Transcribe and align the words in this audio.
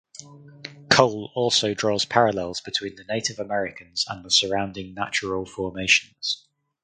Cole 0.89 1.31
also 1.35 1.75
draws 1.75 2.05
parallels 2.05 2.59
between 2.59 2.95
the 2.95 3.03
Native 3.03 3.37
Americans 3.37 4.03
and 4.09 4.25
the 4.25 4.31
surrounding 4.31 4.95
natural 4.95 5.45
formations. 5.45 6.47